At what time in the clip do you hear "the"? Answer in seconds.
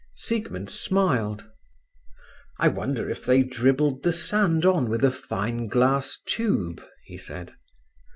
4.01-4.11